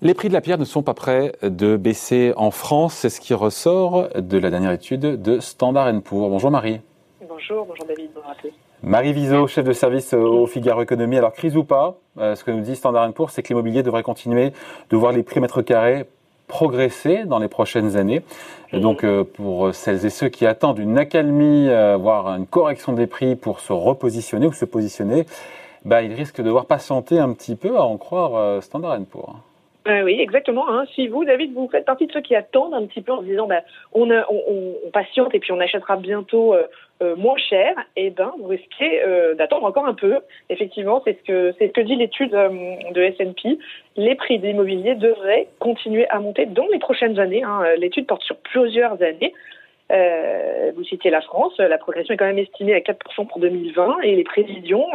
[0.00, 2.94] Les prix de la pierre ne sont pas prêts de baisser en France.
[2.94, 6.30] C'est ce qui ressort de la dernière étude de Standard Poor's.
[6.30, 6.80] Bonjour Marie.
[7.28, 8.32] Bonjour, bonjour David, bonjour
[8.84, 11.18] Marie Viseau, chef de service au Figaro Économie.
[11.18, 14.04] Alors, crise ou pas, euh, ce que nous dit Standard Poor's, c'est que l'immobilier devrait
[14.04, 14.52] continuer
[14.88, 16.08] de voir les prix mètre carré
[16.46, 18.22] progresser dans les prochaines années.
[18.72, 22.92] Et donc, euh, pour celles et ceux qui attendent une accalmie, euh, voire une correction
[22.92, 25.26] des prix pour se repositionner ou se positionner,
[25.84, 29.34] bah, ils risquent de devoir patienter un petit peu à en croire Standard Poor's.
[29.88, 30.68] Euh, oui, exactement.
[30.68, 30.84] Hein.
[30.94, 33.26] Si vous, David, vous faites partie de ceux qui attendent un petit peu en se
[33.26, 33.62] disant, bah,
[33.94, 34.08] on,
[34.92, 36.64] patiente et puis on achètera bientôt euh,
[37.02, 39.02] euh, moins cher, eh ben, vous risquez
[39.36, 40.18] d'attendre encore un peu.
[40.50, 43.58] Effectivement, c'est ce que c'est ce que dit l'étude de S&P.
[43.96, 47.42] Les prix de l'immobilier devraient continuer à monter dans les prochaines années.
[47.42, 47.62] Hein.
[47.78, 49.32] L'étude porte sur plusieurs années.
[50.74, 54.16] vous citez la France, la progression est quand même estimée à 4% pour 2020 et
[54.16, 54.86] les prévisions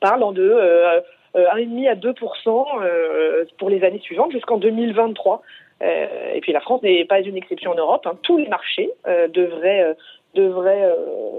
[0.00, 1.02] parlent en de
[1.34, 2.14] 1,5 à 2
[2.46, 5.42] euh, pour les années suivantes jusqu'en 2023.
[5.82, 8.06] Euh, et puis la France n'est pas une exception en Europe.
[8.06, 8.16] Hein.
[8.22, 9.96] Tous les marchés euh, devraient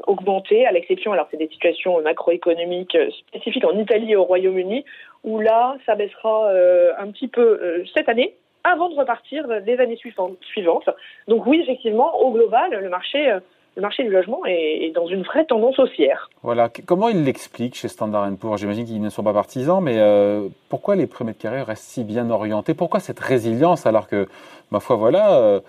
[0.06, 4.86] augmenter, à l'exception, alors c'est des situations macroéconomiques spécifiques en Italie et au Royaume-Uni,
[5.24, 6.52] où là, ça baissera
[7.00, 10.90] un petit peu cette année, avant de repartir des années suivantes.
[11.28, 13.36] Donc oui, effectivement, au global, le marché
[13.76, 16.30] le marché du logement est, dans une vraie tendance haussière.
[16.44, 16.70] Voilà.
[16.86, 18.60] Comment il l'explique chez Standard Poor's?
[18.60, 22.04] J'imagine qu'ils ne sont pas partisans, mais euh, pourquoi les prix mètres carrés restent si
[22.04, 22.74] bien orientés?
[22.74, 24.28] Pourquoi cette résilience alors que,
[24.72, 25.60] ma foi, voilà, euh,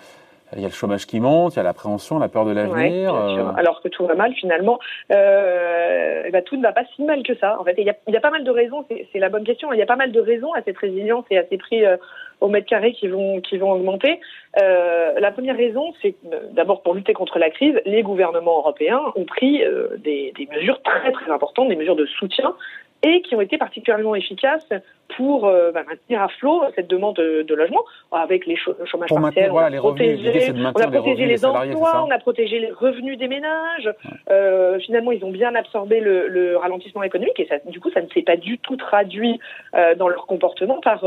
[0.57, 3.15] il y a le chômage qui monte, il y a l'appréhension, la peur de l'avenir.
[3.15, 3.53] Euh.
[3.57, 4.79] Alors que tout va mal finalement,
[5.13, 7.59] euh, bah, tout ne va pas si mal que ça.
[7.61, 8.85] En fait, il y a, il y a pas mal de raisons.
[9.13, 9.73] C'est la bonne question.
[9.73, 11.97] Il y a pas mal de raisons à cette résilience et à ces prix euh,
[12.41, 14.21] au mètre carré qui vont qui vont augmenter.
[14.57, 16.15] La première raison, c'est
[16.53, 19.63] d'abord pour lutter contre la crise, les gouvernements européens ont pris
[19.99, 22.55] des, des mesures très très importantes, des mesures de soutien
[23.05, 24.69] et qui ont été particulièrement efficaces
[25.17, 29.51] pour euh, bah, maintenir à flot cette demande de, logement avec les chômage partiel.
[29.53, 30.33] on, a protégé,
[31.27, 33.93] les, emplois, on a protégé les revenus des ménages.
[34.31, 38.09] Euh, finalement, ils ont bien absorbé le, ralentissement économique et ça, du coup, ça ne
[38.09, 39.39] s'est pas du tout traduit
[39.75, 41.05] euh, dans leur comportement par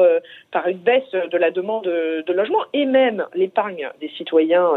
[0.51, 4.69] par une baisse de la demande de, logement et même l'épargne des citoyens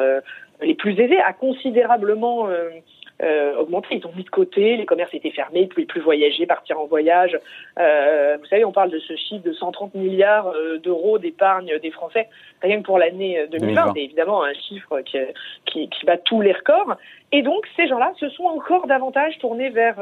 [0.62, 2.48] les plus aisés a considérablement
[3.22, 3.97] euh, augmenté.
[3.97, 6.81] Ils ont mis de côté, les commerces étaient fermés, ils ne pouvaient plus voyager, partir
[6.81, 7.38] en voyage.
[7.78, 11.91] Euh, vous savez, on parle de ce chiffre de 130 milliards euh, d'euros d'épargne des
[11.91, 12.28] Français
[12.62, 13.92] rien que pour l'année 2020.
[13.94, 15.19] C'est évidemment un chiffre qui,
[15.66, 16.97] qui, qui, bat tous les records.
[17.32, 19.97] Et donc, ces gens-là se sont encore davantage tournés vers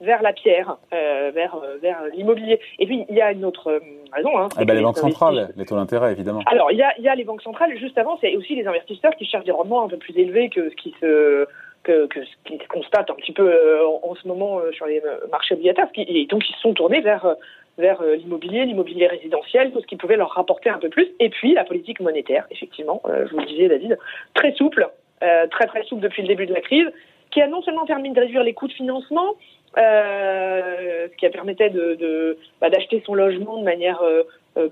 [0.00, 2.60] vers la pierre, euh, vers, vers l'immobilier.
[2.78, 3.80] Et puis, il y a une autre
[4.12, 4.38] raison.
[4.38, 6.42] Hein, ah ben, les banques centrales, les taux d'intérêt, évidemment.
[6.46, 7.76] Alors, il y, a, il y a les banques centrales.
[7.78, 10.70] Juste avant, c'est aussi les investisseurs qui cherchent des rendements un peu plus élevés que
[10.70, 11.46] ce qui se
[11.84, 15.18] que, ce qu'ils constatent un petit peu euh, en, ce moment euh, sur les euh,
[15.30, 17.36] marchés obligataires, et donc ils se sont tournés vers
[17.76, 21.54] vers l'immobilier, l'immobilier résidentiel, tout ce qui pouvait leur rapporter un peu plus, et puis
[21.54, 23.98] la politique monétaire, effectivement, je vous le disais David,
[24.32, 26.86] très souple, très très souple depuis le début de la crise,
[27.32, 29.34] qui a non seulement permis de réduire les coûts de financement,
[29.74, 34.00] ce qui a permettait de, bah, d'acheter son logement de manière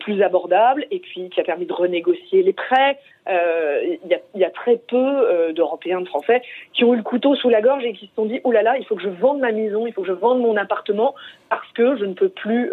[0.01, 2.99] plus abordable et puis qui a permis de renégocier les prêts.
[3.27, 7.35] Il y, a, y, a, très peu d'Européens, de Français qui ont eu le couteau
[7.35, 9.09] sous la gorge et qui se sont dit oh là là, il faut que je
[9.09, 11.15] vende ma maison, il faut que je vende mon appartement
[11.49, 12.73] parce que je ne peux plus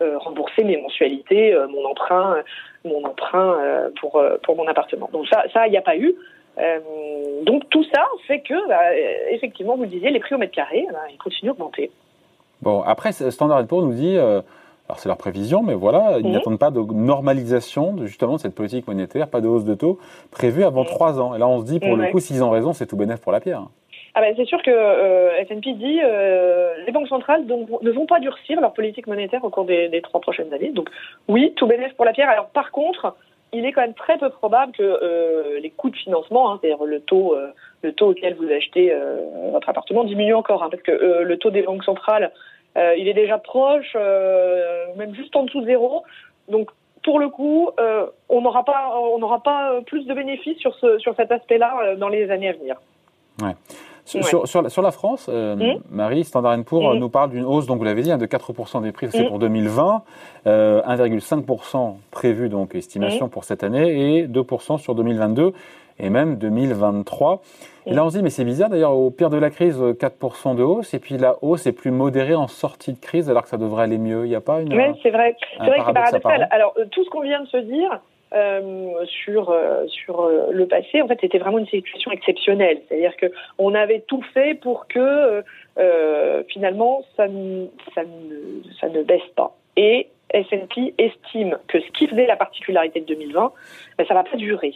[0.00, 2.36] rembourser mes mensualités, mon emprunt,
[2.84, 3.58] mon emprunt
[4.00, 5.08] pour pour mon appartement.
[5.12, 6.14] Donc ça, ça, il n'y a pas eu.
[6.58, 6.78] Euh,
[7.44, 8.96] donc tout ça fait que, bah,
[9.30, 11.90] effectivement, vous le disiez, les prix au mètre carré, bah, ils continuent d'augmenter.
[12.62, 14.40] Bon, après, Standard Poor's nous dit, euh,
[14.88, 16.32] alors c'est leur prévision, mais voilà, ils mhm.
[16.32, 19.98] n'attendent pas de normalisation de justement de cette politique monétaire, pas de hausse de taux
[20.30, 20.88] prévue avant mhm.
[20.88, 21.34] trois ans.
[21.34, 23.32] Et là, on se dit, pour le coup, s'ils ont raison, c'est tout bénéf pour
[23.32, 23.62] la pierre.
[24.14, 28.06] Ah ben, c'est sûr que euh, S&P dit euh, les banques centrales donc, ne vont
[28.06, 30.70] pas durcir leur politique monétaire au cours des, des trois prochaines années.
[30.70, 30.88] Donc
[31.28, 32.30] oui, tout bénéf pour la pierre.
[32.30, 33.14] Alors par contre,
[33.52, 36.84] il est quand même très peu probable que euh, les coûts de financement, hein, c'est-à-dire
[36.84, 37.48] le taux, euh,
[37.82, 39.20] le taux auquel vous achetez euh,
[39.52, 42.32] votre appartement, diminuent encore, hein, parce que le taux des banques centrales,
[42.76, 43.96] il est déjà proche,
[44.96, 46.04] même juste en dessous de zéro.
[46.48, 46.70] Donc
[47.02, 47.70] pour le coup,
[48.28, 52.08] on n'aura pas, on n'aura pas plus de bénéfices sur ce, sur cet aspect-là dans
[52.08, 52.76] les années à venir.
[53.42, 53.54] Ouais.
[54.06, 55.80] Sur, sur, la, France, euh, mmh.
[55.90, 56.98] Marie, Standard Poor's mmh.
[57.00, 59.28] nous parle d'une hausse, donc vous l'avez dit, hein, de 4% des prix, c'est mmh.
[59.28, 60.02] pour 2020,
[60.46, 65.52] euh, 1,5% prévu, donc estimation pour cette année, et 2% sur 2022
[65.98, 67.42] et même 2023.
[67.86, 70.56] Et là, on se dit, mais c'est bizarre, d'ailleurs, au pire de la crise, 4%
[70.56, 73.48] de hausse, et puis la hausse est plus modérée en sortie de crise, alors que
[73.48, 74.24] ça devrait aller mieux.
[74.26, 74.74] Il n'y a pas une.
[74.74, 75.36] Oui, c'est vrai.
[75.58, 76.48] C'est vrai que c'est paradoxal.
[76.50, 78.00] Alors, euh, tout ce qu'on vient de se dire,
[78.34, 82.82] euh, sur euh, sur euh, le passé, en fait, c'était vraiment une situation exceptionnelle.
[82.88, 83.26] C'est-à-dire que
[83.58, 85.44] on avait tout fait pour que
[86.48, 89.56] finalement ça ne, ça ne ça ne baisse pas.
[89.76, 93.52] Et S&P estime que ce qui faisait la particularité de 2020,
[93.96, 94.74] ben, ça va pas durer.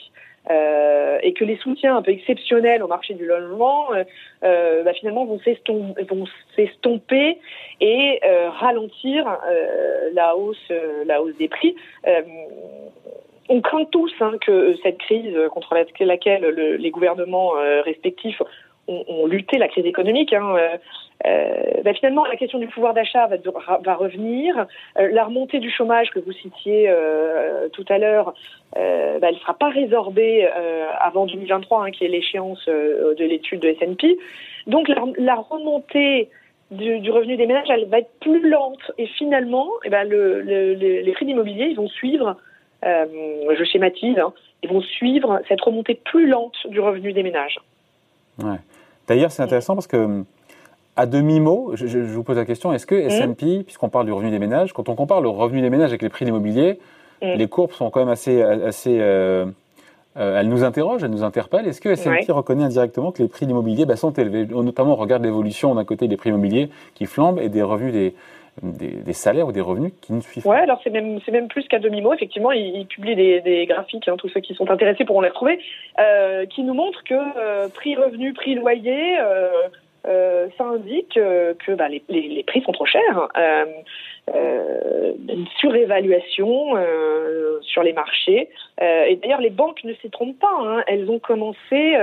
[0.48, 4.04] Euh, et que les soutiens un peu exceptionnels au marché du logement euh,
[4.42, 5.38] euh bah, finalement vont
[6.56, 7.38] s'estomper
[7.82, 8.20] et
[8.58, 9.26] ralentir
[10.14, 10.72] la hausse
[11.04, 11.76] la hausse des prix.
[13.50, 17.52] on craint tous hein, que cette crise contre laquelle les gouvernements
[17.84, 18.40] respectifs
[18.90, 20.56] ont, lutté, la crise économique, hein,
[21.26, 23.28] euh, bah, finalement, la question du pouvoir d'achat
[23.84, 24.66] va, revenir.
[24.98, 28.34] Euh, la remontée du chômage que vous citiez euh, tout à l'heure,
[28.76, 33.24] euh, bah, elle ne sera pas résorbée euh, avant 2023, hein, qui est l'échéance de
[33.24, 34.18] l'étude de S&P.
[34.66, 36.28] Donc la, remontée
[36.70, 38.92] du, revenu des ménages, va être plus lente.
[38.96, 42.36] Et finalement, eh ben, le, le, les prix d'immobilier, ils vont suivre,
[42.82, 44.32] je schématise, hein,
[44.62, 47.58] ils vont suivre cette remontée plus lente du revenu des ménages.
[48.38, 48.56] Ouais.
[49.10, 50.22] D'ailleurs, c'est intéressant parce que
[50.94, 53.10] à demi-mot, je, vous pose la question, est-ce que mmh.
[53.10, 56.02] S&P, puisqu'on parle du revenu des ménages, quand on compare le revenu des ménages avec
[56.02, 56.78] les prix de l'immobilier,
[57.20, 57.32] mmh.
[57.32, 58.40] les courbes sont quand même assez...
[58.40, 59.46] assez euh,
[60.16, 61.66] euh, elles nous interrogent, elles nous interpellent.
[61.66, 64.46] Est-ce que S&P reconnaît indirectement que les prix de l'immobilier bah, sont élevés?
[64.46, 68.14] Notamment, on regarde l'évolution d'un côté des prix immobiliers qui flambent et des revenus des,
[68.62, 70.50] des, salaires ou des revenus qui ne suivent pas.
[70.50, 72.12] Ouais, alors c'est même, même plus qu'à demi-mot.
[72.12, 75.58] Effectivement, ils, publient des, des graphiques, hein, tous ceux qui sont intéressés pourront les retrouver,
[75.98, 79.50] euh, qui nous montrent que euh, prix-revenu, prix-loyer, euh,
[80.06, 83.28] euh, ça indique euh, que bah, les, prix sont trop chers.
[83.36, 83.66] Euh
[85.28, 86.74] une surévaluation
[87.62, 88.48] sur les marchés.
[88.80, 90.56] et d'ailleurs, les banques ne s'y trompent pas.
[90.60, 90.84] Hein.
[90.86, 91.96] Elles ont commencé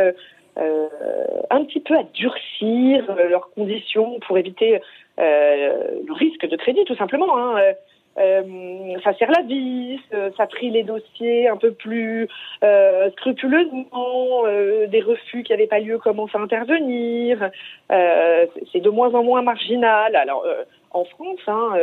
[0.58, 4.82] un petit peu à durcir leurs conditions pour éviter
[5.18, 7.38] le risque de crédit, tout simplement.
[7.38, 7.74] Hein.
[8.18, 12.28] Euh, ça sert la vis, euh, ça trie les dossiers un peu plus
[12.64, 17.50] euh, scrupuleusement, euh, des refus qui n'avaient pas lieu commencent à intervenir,
[17.90, 20.16] c'est de moins en moins marginal.
[20.16, 20.46] Alors
[20.92, 21.74] en France, hein,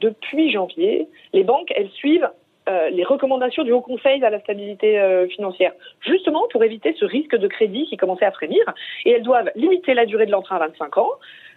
[0.00, 2.28] depuis janvier, les banques, elles suivent
[2.66, 5.00] les recommandations du Haut Conseil à la stabilité
[5.30, 8.62] financière, justement pour éviter ce risque de crédit qui commençait à frémir.
[9.04, 11.10] Et elles doivent limiter la durée de l'emprunt à 25 ans,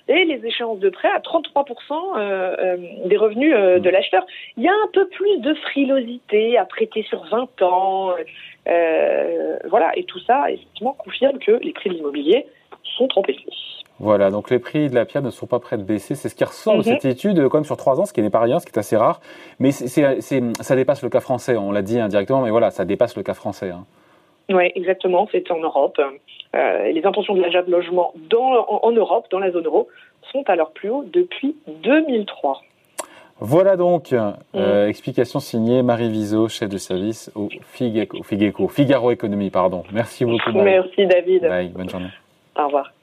[0.07, 1.73] et les échéances de prêt à 33%
[2.17, 4.25] euh, euh, des revenus euh, de l'acheteur.
[4.57, 8.13] Il y a un peu plus de frilosité à prêter sur 20 ans.
[9.65, 12.45] voilà, et tout ça, effectivement, confirme que les prix de l'immobilier
[12.97, 13.43] sont trop élevés.
[13.99, 16.15] Voilà, donc les prix de la pierre ne sont pas prêts de baisser.
[16.15, 16.83] C'est ce qui ressort de mhm.
[16.83, 18.77] cette étude, quand même sur trois ans, ce qui n'est pas rien, ce qui est
[18.77, 19.21] assez rare.
[19.59, 23.23] Mais ça dépasse le cas français, on l'a dit indirectement, mais voilà, ça dépasse le
[23.23, 23.69] cas français.
[23.69, 23.85] Hein.
[24.49, 25.99] Oui, exactement, c'est en Europe.
[26.55, 29.87] Euh, les intentions de l'achat de logement dans, en, Europe, dans la zone euro,
[30.31, 32.61] sont à leur plus haut depuis 2003.
[33.39, 34.89] Voilà donc, euh, mm.
[34.89, 39.83] explication signée Marie Viseau, chef de service au Figeco, Figeco, Figaro Économie, pardon.
[39.91, 40.51] Merci beaucoup.
[40.53, 41.41] Merci David.
[41.41, 42.11] Bye, bonne journée.
[42.57, 42.93] Au revoir.